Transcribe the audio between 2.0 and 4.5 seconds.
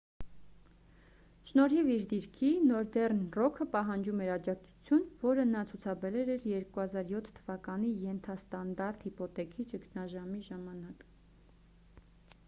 դիրքի նորդեռն ռոքը պահանջում էր